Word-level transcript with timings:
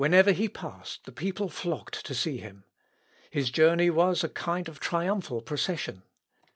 ]Wherever 0.01 0.31
he 0.31 0.49
passed 0.49 1.05
the 1.05 1.11
people 1.11 1.47
flocked 1.47 2.07
to 2.07 2.15
see 2.15 2.37
him. 2.37 2.63
His 3.29 3.51
journey 3.51 3.91
was 3.91 4.23
a 4.23 4.29
kind 4.29 4.67
of 4.67 4.79
triumphal 4.79 5.41
procession. 5.43 6.01